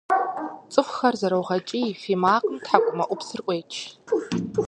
Цӏыхухэр 0.73 1.15
зэрогъэкӏий, 1.19 1.89
фий 2.01 2.17
макъым 2.23 2.55
тхьэкӏумэӏупсыр 2.63 3.41
ӏуеч. 3.45 3.71